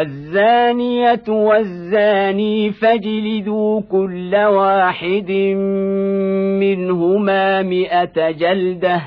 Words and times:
الزانية 0.00 1.24
والزاني 1.28 2.70
فاجلدوا 2.72 3.80
كل 3.80 4.34
واحد 4.34 5.30
منهما 6.60 7.62
مئة 7.62 8.30
جلدة 8.30 9.02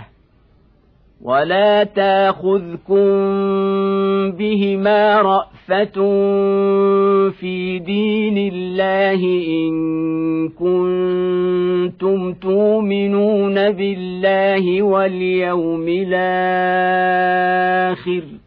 ولا 1.22 1.84
تاخذكم 1.84 3.06
بهما 4.32 5.22
رأفة 5.22 6.02
في 7.30 7.80
دين 7.80 8.38
الله 8.54 9.24
إن 9.48 9.74
كنتم 10.50 12.34
تؤمنون 12.34 13.72
بالله 13.72 14.82
واليوم 14.82 15.86
الآخر 15.88 17.22
ۖ 18.22 18.41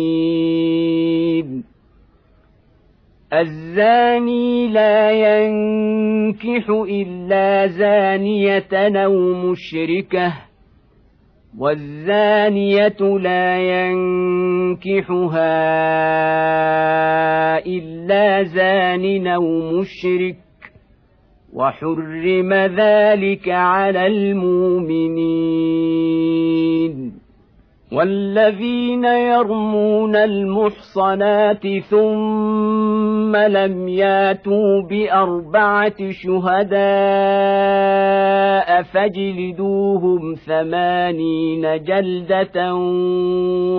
الزاني 3.33 4.67
لا 4.67 5.11
ينكح 5.11 6.69
إلا 6.69 7.67
زانية 7.67 8.67
أو 9.05 9.33
مشركة 9.33 10.33
والزانية 11.57 13.17
لا 13.19 13.57
ينكحها 13.59 15.17
إلا 17.65 18.43
زان 18.43 19.27
أو 19.27 19.71
مشرك 19.71 20.50
وحرم 21.53 22.53
ذلك 22.53 23.49
على 23.49 24.07
المؤمنين. 24.07 25.71
والذين 27.91 29.03
يرمون 29.05 30.15
المحصنات 30.15 31.67
ثم 31.89 33.35
لم 33.35 33.87
ياتوا 33.87 34.81
بأربعة 34.89 36.11
شهداء 36.11 36.81
فاجلدوهم 38.83 40.35
ثمانين 40.35 41.83
جلدة 41.83 42.75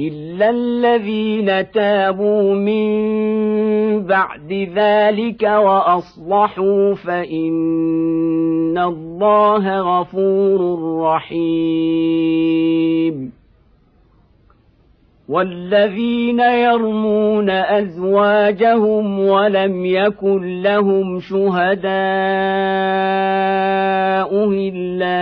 الا 0.00 0.50
الذين 0.50 1.70
تابوا 1.70 2.54
من 2.54 2.98
بعد 4.06 4.52
ذلك 4.74 5.42
واصلحوا 5.42 6.94
فان 6.94 8.78
الله 8.78 9.80
غفور 9.80 10.78
رحيم 11.02 12.57
والذين 15.28 16.40
يرمون 16.40 17.50
أزواجهم 17.50 19.20
ولم 19.20 19.84
يكن 19.84 20.62
لهم 20.62 21.20
شهداء 21.20 21.88
إلا 24.50 25.18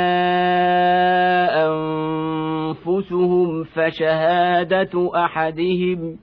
أنفسهم 1.67 3.65
فشهادة 3.65 5.11
أحدهم 5.25 6.17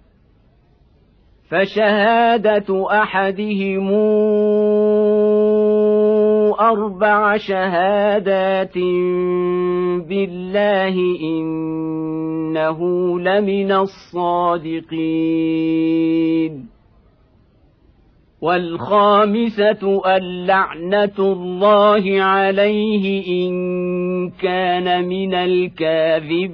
فشهادة 1.50 2.88
أحدهم 2.92 3.92
أربع 6.60 7.38
شهادات 7.38 8.78
بالله 10.08 10.96
إنه 11.22 12.80
لمن 13.20 13.72
الصادقين. 13.72 15.14
والخامسة 18.42 20.02
اللعنة 20.06 21.20
الله 21.20 22.22
عليه 22.22 23.28
إن 23.48 23.54
كان 24.30 25.08
من 25.08 25.34
الكاذبين. 25.34 26.54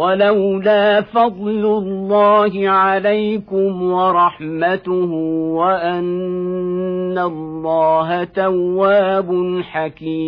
ولولا 0.00 1.00
فضل 1.00 1.64
الله 1.64 2.68
عليكم 2.68 3.82
ورحمته 3.82 5.12
وأن 5.60 7.18
الله 7.18 8.24
تواب 8.24 9.60
حكيم. 9.62 10.20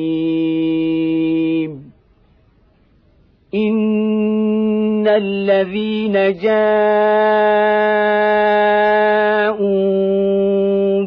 إن 3.54 5.08
الذين 5.08 6.12
جاءوا 6.12 6.52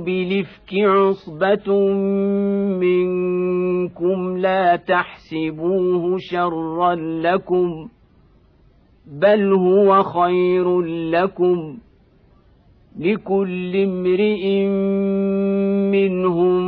بلفك 0.06 0.74
عصبة 0.74 1.74
منكم 2.82 4.38
لا 4.38 4.76
تحسبوه 4.76 6.18
شرا 6.20 6.96
لكم 6.96 7.88
بل 9.08 9.54
هو 9.54 10.04
خير 10.04 10.82
لكم 11.12 11.78
لكل 13.00 13.76
امرئ 13.76 14.66
منهم 15.92 16.66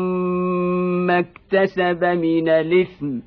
ما 1.07 1.19
اكتسب 1.19 2.03
من 2.03 2.49
الاثم 2.49 3.19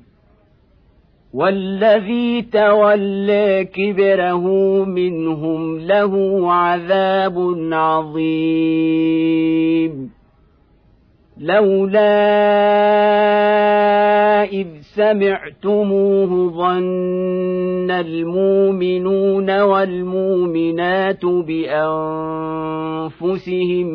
والذي 1.33 2.41
تولى 2.41 3.67
كبره 3.73 4.45
منهم 4.85 5.79
له 5.79 6.43
عذاب 6.53 7.55
عظيم 7.71 8.81
لولا 11.37 12.03
اذ 14.43 14.67
سمعتموه 14.81 16.49
ظن 16.49 17.60
المؤمنون 17.99 19.61
والمؤمنات 19.61 21.25
بأنفسهم 21.25 21.83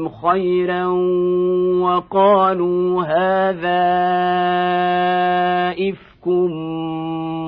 خيرا 0.09 0.87
وقالوا 1.83 3.03
هذا 3.03 3.87
إفك 5.91 6.27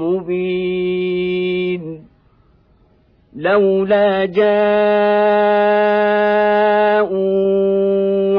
مبين. 0.02 1.28
لولا 3.36 4.24
جاءوا 4.24 4.48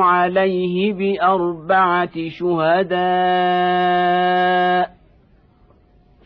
عليه 0.01 0.93
بأربعة 0.93 2.29
شهداء 2.29 2.99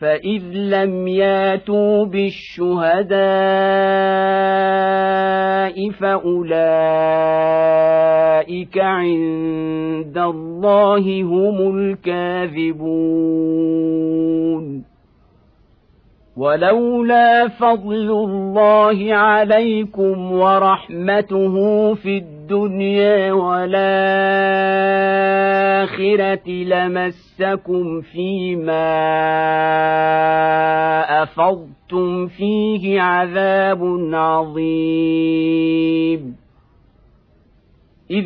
فإذ 0.03 0.43
لم 0.53 1.07
ياتوا 1.07 2.05
بالشهداء 2.05 3.13
فأولئك 5.89 6.77
عند 8.77 10.17
الله 10.17 11.21
هم 11.23 11.77
الكاذبون 11.77 12.83
ولولا 16.37 17.47
فضل 17.47 18.11
الله 18.11 19.13
عليكم 19.13 20.31
ورحمته 20.31 21.93
في 21.93 22.17
الدنيا 22.17 22.42
والآخرة 23.31 24.13
لمسكم 26.49 28.01
فيما 28.01 29.13
أفضتم 31.23 32.27
فيه 32.27 33.01
عذاب 33.01 34.09
عظيم. 34.13 35.63
إذ 38.11 38.25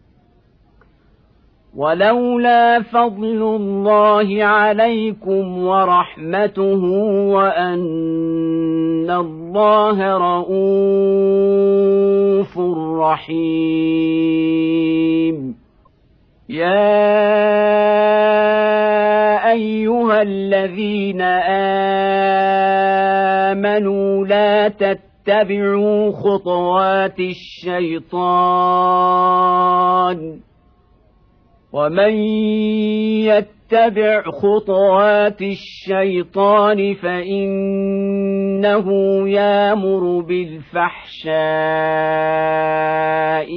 ولولا 1.77 2.81
فضل 2.81 3.55
الله 3.55 4.43
عليكم 4.43 5.63
ورحمته 5.63 6.83
وأن 7.31 9.09
الله 9.09 10.17
رءوف 10.17 11.39
رحيم. 12.99 14.55
يا 16.49 17.11
أيها 19.51 20.21
الذين 20.21 21.21
آمنوا 23.51 24.27
لا 24.27 24.67
تتبعوا 24.67 26.11
خطوات 26.11 27.19
الشيطان 27.19 29.20
ومن 31.73 32.13
يتبع 33.23 34.23
خطوات 34.23 35.41
الشيطان 35.41 36.93
فانه 36.93 38.87
يامر 39.29 40.19
بالفحشاء 40.21 41.31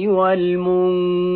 والمنكر 0.07 1.35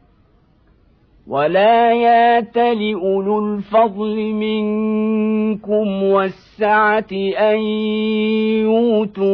ولا 1.27 1.93
يات 1.93 2.57
لاولو 2.57 3.39
الفضل 3.39 4.15
منكم 4.33 6.03
والسعه 6.03 7.11
ان 7.37 7.59
يؤتوا 8.65 9.25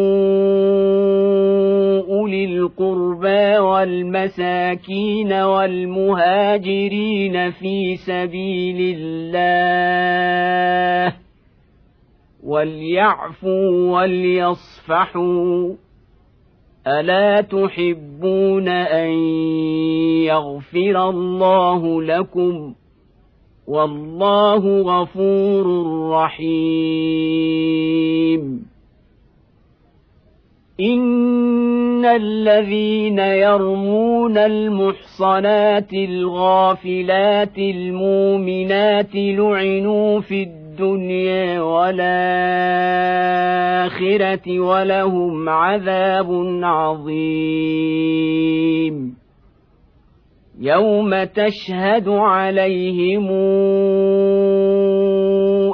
اولي 2.10 2.46
القربى 2.46 3.58
والمساكين 3.58 5.34
والمهاجرين 5.34 5.82
في 7.51 7.96
سبيل 7.96 8.98
الله 9.00 11.13
وليعفوا 12.44 13.91
وليصفحوا 14.01 15.74
الا 16.88 17.41
تحبون 17.41 18.67
ان 18.67 19.10
يغفر 20.24 21.10
الله 21.10 22.01
لكم 22.01 22.74
والله 23.67 24.82
غفور 24.82 25.65
رحيم 26.12 27.58
ان 30.79 32.06
الذين 32.06 33.20
يرمون 33.20 34.38
المحصنات 34.38 35.94
الغافلات 35.94 37.58
المؤمنات 37.58 39.15
لعنوا 39.15 40.20
في 40.20 40.44
الدنيا 40.44 40.66
الدنيا 40.77 41.62
والآخرة 41.62 42.05
ولهم 44.60 45.50
عذاب 45.50 46.31
عظيم. 46.63 47.38
يوم 50.60 51.24
تشهد 51.24 52.10
عليهم 52.10 53.31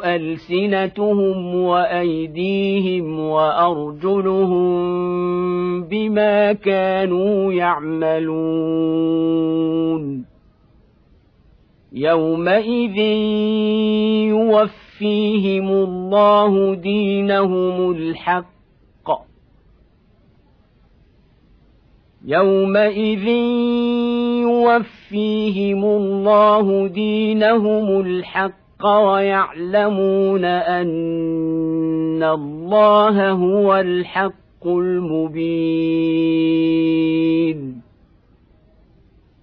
ألسنتهم 0.05 1.55
وأيديهم 1.55 3.19
وأرجلهم 3.19 4.74
بما 5.83 6.53
كانوا 6.53 7.53
يعملون. 7.53 8.63
يومئذ 11.93 12.98
يوفيهم 15.03 15.67
الله 15.67 16.75
دينهم 16.75 17.91
الحق. 17.91 18.53
يومئذ 22.25 23.27
يوفيهم 24.48 25.86
الله 25.86 26.88
دينهم 26.88 28.01
الحق 28.01 28.86
ويعلمون 28.86 30.45
ان 30.45 32.24
الله 32.24 33.31
هو 33.31 33.75
الحق 33.75 34.67
المبين 34.67 36.24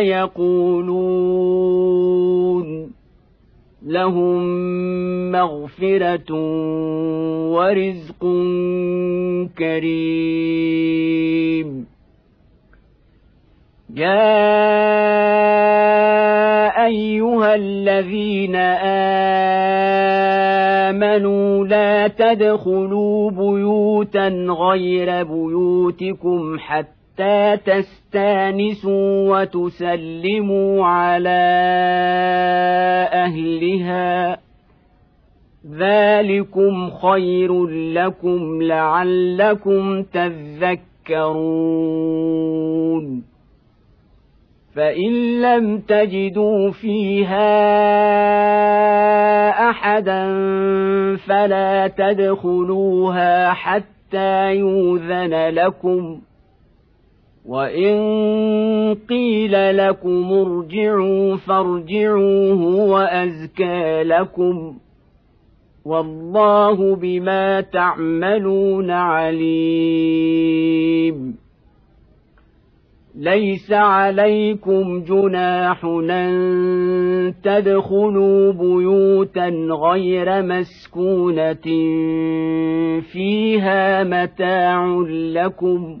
يقولون. 0.00 1.22
لهم 3.86 4.42
مغفرة 5.32 6.34
ورزق 7.52 8.20
كريم. 9.58 11.12
يا 13.94 14.32
أيها 16.86 17.54
الذين 17.54 18.56
آمنوا 20.96 21.66
لا 21.66 22.08
تدخلوا 22.08 23.30
بيوتا 23.30 24.28
غير 24.48 25.22
بيوتكم 25.22 26.58
حتى 26.58 27.01
تستانسوا 27.56 29.40
وتسلموا 29.40 30.86
على 30.86 31.42
اهلها 33.12 34.38
ذلكم 35.70 36.90
خير 36.90 37.66
لكم 37.66 38.62
لعلكم 38.62 40.02
تذكرون 40.02 41.62
فان 44.74 45.42
لم 45.42 45.78
تجدوا 45.78 46.70
فيها 46.70 47.52
احدا 49.70 50.26
فلا 51.16 51.88
تدخلوها 51.88 53.52
حتى 53.52 54.54
يوذن 54.54 55.34
لكم 55.48 56.20
وان 57.46 58.94
قيل 59.08 59.76
لكم 59.76 60.32
ارجعوا 60.32 61.36
فارجعوا 61.36 62.52
هو 62.52 62.98
ازكى 62.98 64.02
لكم 64.02 64.74
والله 65.84 66.96
بما 66.96 67.60
تعملون 67.60 68.90
عليم. 68.90 70.32
ليس 73.14 73.72
عليكم 73.72 75.04
جناح 75.04 75.84
ان 75.84 77.34
تدخلوا 77.42 78.52
بيوتا 78.52 79.48
غير 79.70 80.42
مسكونه 80.42 81.62
فيها 83.12 84.04
متاع 84.04 85.04
لكم 85.08 86.00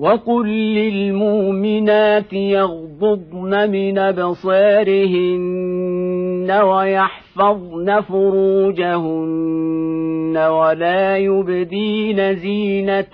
وقل 0.00 0.48
للمؤمنات 0.48 2.32
يغضضن 2.32 3.70
من 3.70 3.98
ابصارهن 3.98 5.38
ويحفظن 6.50 8.00
فروجهن 8.00 9.48
ولا 10.36 11.16
يبدين 11.16 12.34
زينتهن 12.34 13.08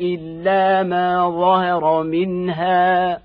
الا 0.00 0.82
ما 0.82 1.30
ظهر 1.30 2.02
منها 2.02 3.18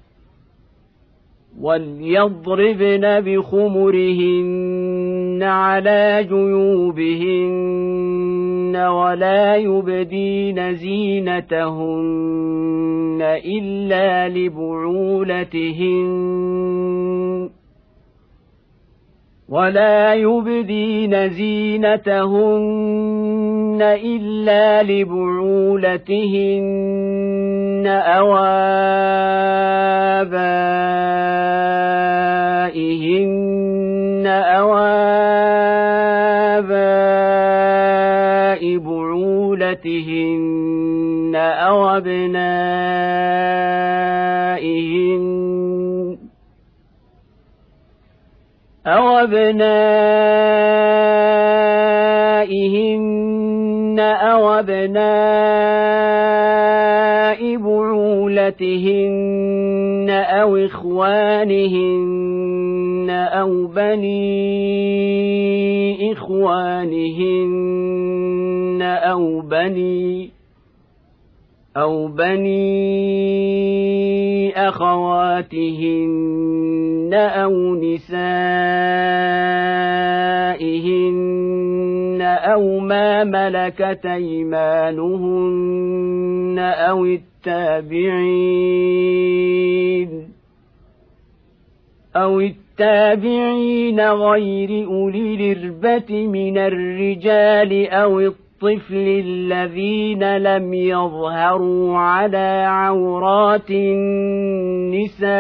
وليضربن 1.60 3.20
بخمرهن 3.20 5.01
على 5.44 6.24
جيوبهن 6.30 7.82
ولا 8.76 9.56
يبدين 9.56 10.76
زينتهن 10.76 12.12
الا 13.22 14.28
لبعولتهن 14.28 16.12
ولا 19.50 20.14
يبدين 20.14 21.30
زينتهن 21.30 22.82
الا 23.82 24.84
لبعولتهن 24.84 26.22
أو 27.88 28.38
بعولتهن 39.82 41.36
أو 41.36 41.90
أبنائهن 41.98 42.42
أو 48.88 49.18
أبنائهن 49.18 49.62
أو 54.00 54.50
أبناء 54.60 55.02
بعولتهن 58.42 60.10
أو 60.10 60.58
إخوانهن 60.58 62.02
أو 63.10 63.68
بني 63.68 64.22
إخوانهن 66.12 67.91
أو 69.12 69.42
بني 69.42 70.30
أو 71.78 72.08
بني 72.08 72.62
أخواتهن 74.68 76.02
أو 77.14 77.76
نسائهن 77.76 78.22
أو 82.22 82.80
ما 82.80 83.24
ملكت 83.24 84.06
أيمانهن 84.06 85.52
أو 86.60 87.06
التابعين 87.06 88.72
أو 92.16 92.40
التابعين 92.40 94.02
غير 94.02 94.86
أولي 94.88 95.36
الإربة 95.36 96.28
من 96.28 96.58
الرجال 96.58 97.90
أو 97.90 98.20
الطفل 98.64 99.24
الذين 99.26 100.38
لم 100.38 100.74
يظهروا 100.74 101.98
على 101.98 102.66
عورات 102.68 103.70
النساء 103.72 105.32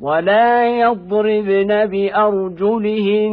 ولا 0.00 0.80
يضربن 0.80 1.86
بأرجلهن 1.86 3.28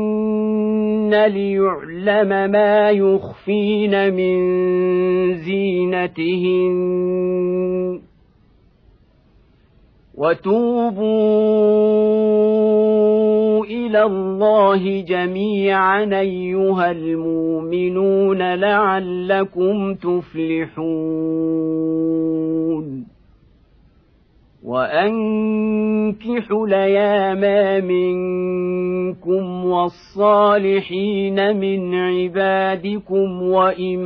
ليعلم 1.28 2.52
ما 2.52 2.90
يخفين 2.90 4.14
من 4.14 4.38
زينتهن 5.34 6.76
وتوبوا 10.18 11.06
إلى 13.66 14.04
الله 14.04 15.02
جميعا 15.02 16.04
أيها 16.04 16.92
المؤمنون 16.92 18.56
لعلكم 18.56 19.94
تفلحون. 19.94 21.46
وأنكحوا 24.66 26.68
لياما 26.68 27.80
منكم 27.80 29.66
والصالحين 29.66 31.58
من 31.58 31.96
عبادكم 31.96 33.42
وإمائكم 33.42 34.06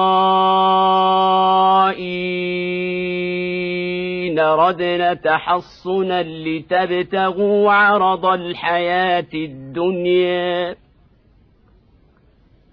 إن 4.30 4.40
ردن 4.40 5.22
تحصنا 5.22 6.24
لتبتغوا 6.24 7.72
عرض 7.72 8.26
الحياة 8.26 9.28
الدنيا 9.34 10.76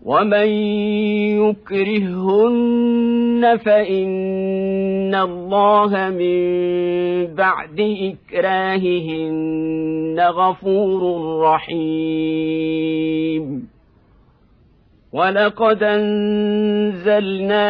ومن 0.07 0.47
يكرههن 1.43 3.43
فان 3.65 5.15
الله 5.15 6.11
من 6.11 6.37
بعد 7.35 7.79
اكراههن 8.31 10.21
غفور 10.21 11.03
رحيم. 11.43 12.97
ولقد 15.13 15.83
انزلنا 15.83 17.67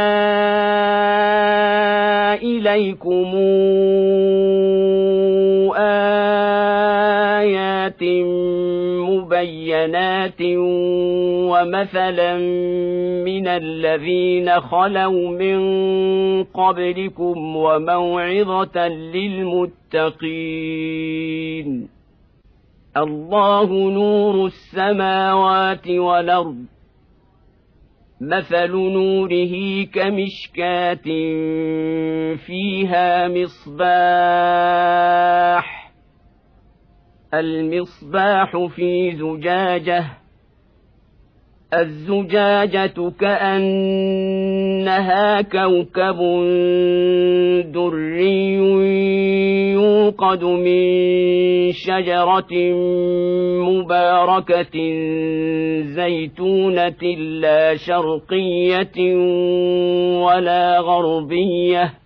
اليكم 2.35 3.35
ايات 5.77 8.03
مبينات 9.37 10.42
ومثلا 11.53 12.37
من 13.25 13.49
الذين 13.49 14.61
خلوا 14.61 15.31
من 15.31 15.59
قبلكم 16.44 17.57
وموعظه 17.57 18.88
للمتقين 18.88 20.27
الله 22.96 23.90
نور 23.90 24.46
السماوات 24.46 25.88
والارض 25.88 26.64
مثل 28.20 28.72
نوره 28.72 29.85
كمشكاه 29.85 31.05
فيها 32.37 33.29
مصباح 33.29 34.66
المصباح 37.40 38.66
في 38.66 39.12
زجاجة 39.16 40.05
الزجاجة 41.75 43.12
كأنها 43.20 44.62
كوكب 45.42 46.18
دري 47.72 48.55
يوقد 49.72 50.44
من 50.44 51.72
شجرة 51.72 52.53
مباركة 53.70 54.77
زيتونة 55.83 57.03
لا 57.40 57.77
شرقية 57.77 59.16
ولا 60.25 60.79
غربية. 60.81 62.06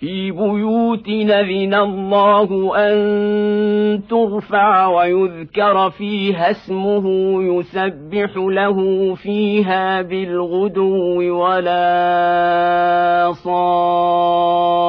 في 0.00 0.30
بيوت 0.30 1.08
نذن 1.08 1.74
الله 1.74 2.76
أن 2.76 2.98
ترفع 4.10 4.86
ويذكر 4.86 5.90
فيها 5.90 6.50
اسمه 6.50 7.04
يسبح 7.42 8.36
له 8.36 9.14
فيها 9.14 10.02
بالغدو 10.02 11.38
ولا 11.44 13.32
صال. 13.44 14.88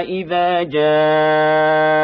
إذا 0.00 0.62
جاءه 0.62 1.94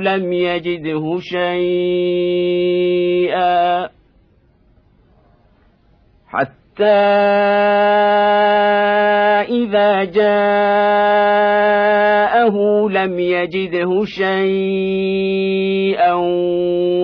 لم 0.00 0.32
يجده 0.32 1.18
شيئا 1.20 2.64
حتى 6.28 6.84
إذا 9.48 10.04
جاءه 10.04 10.54
لم 12.88 13.18
يجده 13.18 14.04
شيئا 14.04 15.54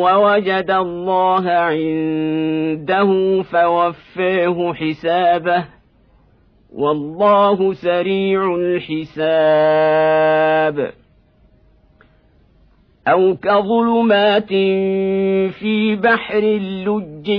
ووجد 0.00 0.70
الله 0.70 1.50
عنده 1.50 3.42
فوفاه 3.42 4.72
حسابه 4.74 5.79
والله 6.76 7.72
سريع 7.72 8.54
الحساب. 8.54 10.20
أو 13.08 13.36
كظلمات 13.36 14.48
في 15.58 15.96
بحر 15.96 16.40
لجي 16.86 17.34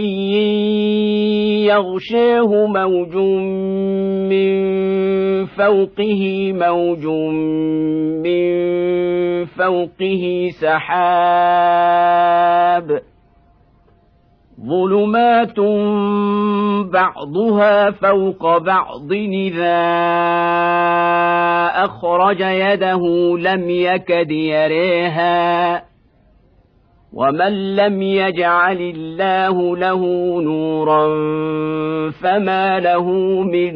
يغشاه 1.65 2.65
موج 2.67 3.15
من 4.30 4.52
فوقه 5.46 6.54
موج 6.54 7.06
من 8.26 8.52
فوقه 9.46 10.50
سحاب. 10.62 11.91
ظلمات 14.65 15.60
بعضها 16.91 17.91
فوق 17.91 18.58
بعض 18.58 19.12
اذا 19.12 19.82
اخرج 21.86 22.39
يده 22.41 23.02
لم 23.38 23.69
يكد 23.69 24.32
يريها 24.32 25.84
ومن 27.13 27.76
لم 27.76 28.02
يجعل 28.02 28.82
الله 28.95 29.78
له 29.78 30.02
نورا 30.41 31.08
فما 32.12 32.80
له 32.80 33.10
من 33.41 33.74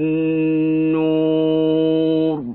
نور 0.91 2.54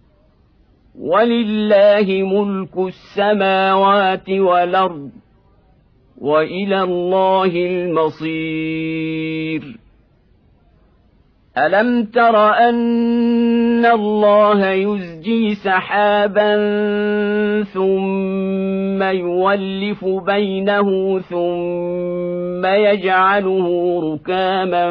ولله 1.01 2.23
ملك 2.23 2.77
السماوات 2.77 4.29
والأرض 4.29 5.09
وإلى 6.17 6.83
الله 6.83 7.45
المصير. 7.45 9.01
ألم 11.57 12.03
تر 12.05 12.49
أن 12.49 13.85
الله 13.85 14.69
يزجي 14.69 15.55
سحابا 15.55 16.53
ثم 17.63 19.03
يولف 19.03 20.05
بينه 20.05 21.19
ثم 21.19 22.65
يجعله 22.65 23.99
ركاما 24.13 24.85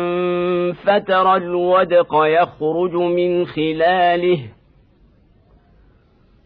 فترى 0.72 1.36
الودق 1.36 2.14
يخرج 2.14 2.94
من 2.94 3.46
خلاله 3.46 4.38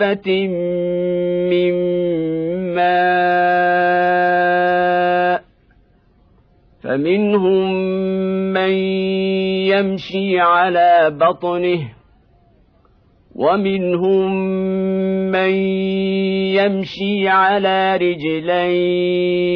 حبة 0.00 0.48
من 1.50 1.72
ماء 2.74 3.80
فمنهم 6.82 7.72
من 8.52 8.70
يمشي 9.68 10.40
على 10.40 11.10
بطنه 11.10 11.92
ومنهم 13.34 14.30
من 15.30 15.50
يمشي 16.56 17.28
على 17.28 17.96
رجلين 17.96 19.48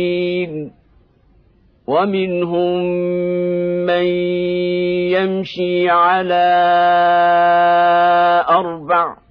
ومنهم 1.87 2.83
من 3.87 4.07
يمشي 5.16 5.90
على 5.90 6.44
أربع 8.48 9.23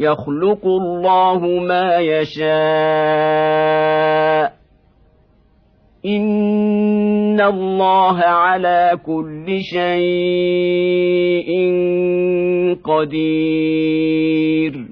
يخلق 0.00 0.66
الله 0.66 1.38
ما 1.38 1.96
يشاء. 1.96 2.48
ان 6.06 7.40
الله 7.40 8.18
على 8.18 8.98
كل 9.06 9.60
شيء 9.60 11.50
قدير. 12.84 14.88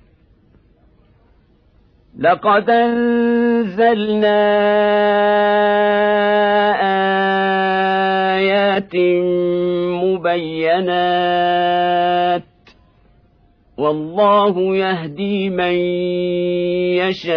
لقد 2.19 2.71
انزلنا 2.71 4.47
ايات 8.37 8.97
مبينات 10.05 12.46
والله 13.79 14.77
يهدي 14.77 15.51
من 15.51 15.75
يشاء 16.97 17.37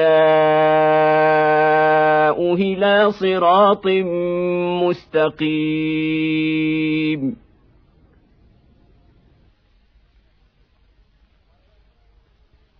إلى 2.53 3.11
صراط 3.11 3.87
مستقيم. 4.87 5.89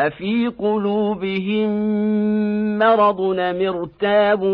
أفي 0.00 0.48
قلوبهم 0.48 1.68
مرض 2.78 3.20
مرتابوا 3.38 4.46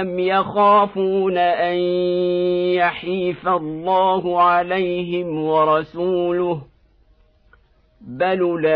أم 0.00 0.18
يخافون 0.18 1.38
أن 1.38 1.76
يحيف 2.76 3.48
الله 3.48 4.42
عليهم 4.42 5.44
ورسوله 5.44 6.60
بل 8.00 8.40
أولئك 8.40 8.74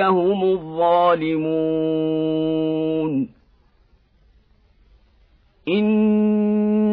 هم 0.00 0.44
الظالمون 0.44 1.78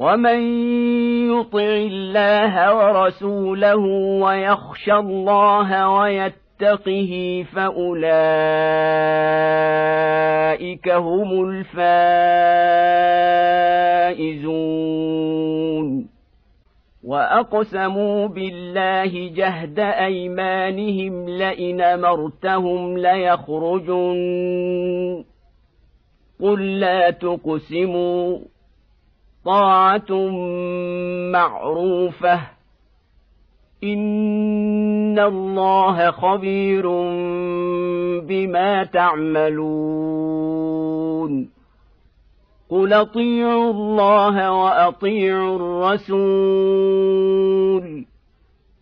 ومن 0.00 0.40
يطع 1.30 1.72
الله 1.92 2.74
ورسوله 2.74 3.76
ويخشى 4.24 4.92
الله 4.92 5.88
ويتقه 5.88 7.44
فاولئك 7.54 8.00
هم 10.88 11.50
الفائزون 14.10 15.00
واقسموا 17.04 18.26
بالله 18.26 19.28
جهد 19.34 19.78
ايمانهم 19.78 21.28
لئن 21.28 21.80
امرتهم 21.80 22.98
ليخرجن 22.98 24.20
قل 26.40 26.80
لا 26.80 27.10
تقسموا 27.10 28.38
طاعه 29.44 30.12
معروفه 31.32 32.40
ان 33.84 35.18
الله 35.18 36.10
خبير 36.10 36.88
بما 38.20 38.84
تعملون 38.84 40.30
قل 42.70 42.92
اطيعوا 42.92 43.70
الله 43.70 44.52
واطيعوا 44.52 45.56
الرسول 45.56 47.30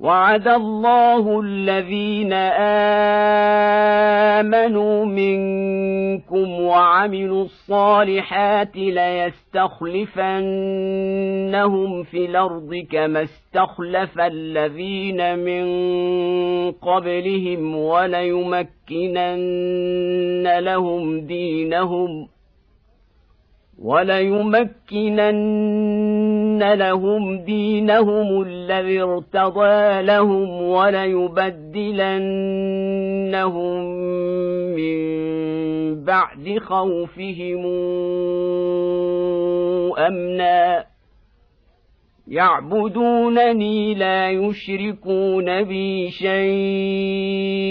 وعد 0.00 0.48
الله 0.48 1.40
الذين 1.40 2.32
آمنوا 4.42 5.04
منكم 5.04 6.60
وعملوا 6.60 7.44
الصالحات 7.44 8.76
ليستخلفنهم 8.76 10.02
في 12.02 12.24
الأرض 12.24 12.86
كما 12.90 13.22
استخلف 13.22 14.20
الذين 14.20 15.38
من 15.38 15.64
قبلهم 16.72 17.76
وليمكنن 17.76 18.68
لهم 20.58 21.20
دينهم 21.20 22.28
وليمكنن 23.82 25.34
لهم 26.62 27.38
دينهم 27.44 28.42
الذي 28.42 29.02
ارتضى 29.02 30.02
لهم 30.02 30.62
وليبدلنهم 30.62 31.84
من 34.76 36.04
بعد 36.04 36.58
خوفهم 36.58 37.66
امنا 39.98 40.84
يعبدونني 42.28 43.94
لا 43.94 44.30
يشركون 44.30 45.62
بي 45.62 46.10
شيئا 46.10 47.64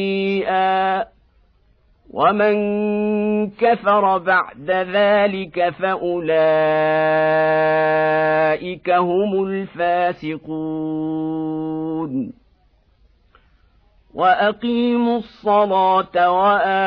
ومن 2.13 2.55
كفر 3.49 4.17
بعد 4.17 4.71
ذلك 4.71 5.69
فاولئك 5.69 6.29
هم 8.89 9.43
الفاسقون 9.43 10.73
واقيموا 14.13 15.17
الصلاه 15.17 16.31
واتوا 16.31 16.77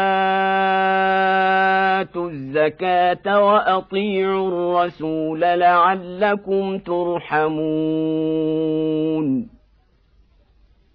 الزكاه 2.30 3.46
واطيعوا 3.46 4.48
الرسول 4.48 5.40
لعلكم 5.40 6.78
ترحمون 6.78 7.96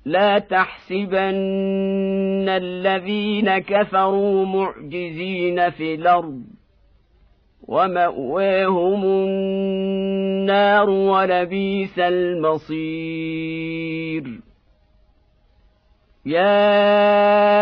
لا 0.05 0.39
تحسبن 0.39 2.49
الذين 2.49 3.59
كفروا 3.59 4.45
معجزين 4.45 5.69
في 5.69 5.95
الأرض 5.95 6.43
ومأواهم 7.67 9.03
النار 9.03 10.89
ولبيس 10.89 11.99
المصير. 11.99 12.81
يا 16.25 17.61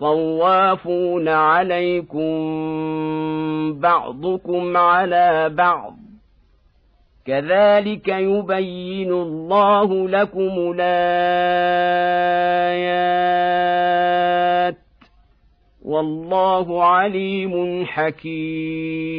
طوافون 0.00 1.28
عليكم 1.28 2.28
بعضكم 3.80 4.76
على 4.76 5.48
بعض. 5.48 5.96
كذلك 7.26 8.08
يبين 8.08 9.12
الله 9.12 10.08
لكم 10.08 10.74
الايات 10.74 11.18
والله 15.84 16.84
عليم 16.84 17.84
حكيم. 17.86 19.18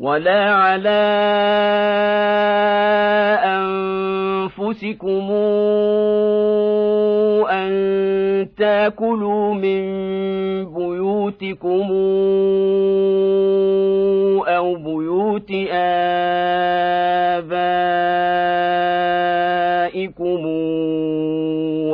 ولا 0.00 0.50
على 0.50 1.00
أنفسكم 3.44 5.30
أن 7.50 8.48
تاكلوا 8.58 9.54
من 9.54 9.84
بيوتكم 10.74 11.88
أو 14.48 14.74
بيوت 14.74 15.50
آبائكم 15.70 16.00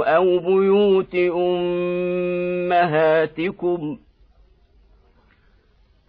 أو 0.06 0.38
بيوت 0.38 1.14
أمهاتكم 2.54 2.86
ۖ 4.02 4.05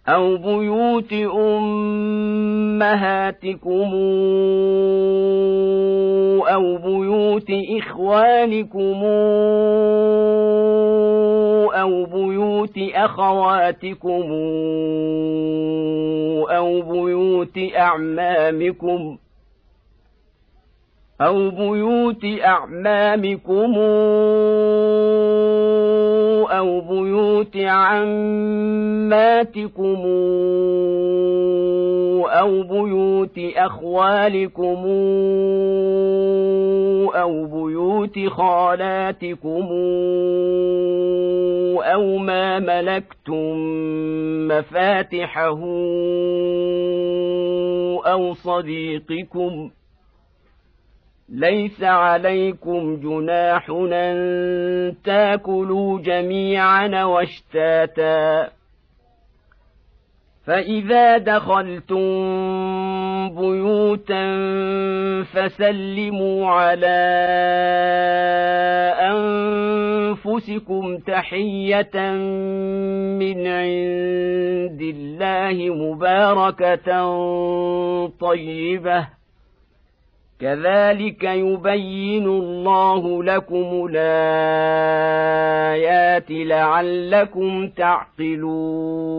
أو 0.08 0.36
بيوت 0.36 1.12
أمهاتكم 1.34 2.88
أو 6.48 6.76
بيوت 6.76 7.50
إخوانكم 7.78 9.04
أو 11.74 12.04
بيوت 12.04 12.78
أخواتكم 12.94 14.32
أو 16.50 16.82
بيوت 16.82 17.58
أعمامكم 17.76 19.18
أو 21.20 21.50
بيوت 21.50 22.24
أعمامكم 22.44 23.74
أو 26.58 26.80
بيوت 26.80 27.56
عماتكم 27.56 29.08
أو 32.26 32.62
بيوت 32.62 33.38
أخوالكم 33.56 34.86
أو 37.14 37.44
بيوت 37.44 38.18
خالاتكم 38.28 39.68
أو 41.82 42.18
ما 42.18 42.58
ملكتم 42.58 43.58
مفاتحه 44.48 45.58
أو 48.06 48.34
صديقكم 48.34 49.70
ۖ 49.74 49.77
ليس 51.32 51.82
عليكم 51.82 52.96
جناح 52.96 53.70
أن 53.92 54.94
تاكلوا 55.04 56.00
جميعا 56.00 57.04
واشتاتا. 57.04 58.48
فإذا 60.46 61.18
دخلتم 61.18 62.08
بيوتا 63.28 64.24
فسلموا 65.22 66.46
على 66.46 66.98
أنفسكم 70.20 70.98
تحية 70.98 72.12
من 73.20 73.46
عند 73.46 74.82
الله 74.82 75.74
مباركة 75.74 76.88
طيبة. 78.20 79.17
كذلك 80.40 81.24
يبين 81.24 82.26
الله 82.26 83.22
لكم 83.22 83.88
الآيات 83.90 85.16
لعلكم 86.30 87.68
تعقلون. 87.68 89.18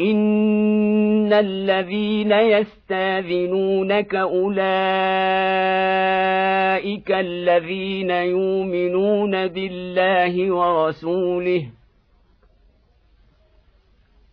ان 0.00 1.32
الذين 1.32 2.32
يستاذنونك 2.32 4.14
اولئك 4.14 4.58
الذين 7.12 8.10
يؤمنون 8.10 9.46
بالله 9.46 10.52
ورسوله 10.52 11.68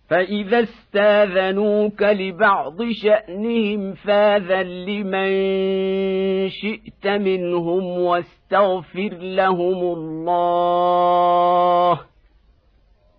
فاذا 0.10 0.60
استاذنوك 0.60 2.04
لبعض 2.04 2.90
شانهم 2.92 3.94
فاذن 3.94 4.86
لمن 4.86 5.30
شئت 6.50 7.08
منهم 7.08 7.84
واستغفر 7.84 9.14
لهم 9.22 9.94
الله 9.98 10.96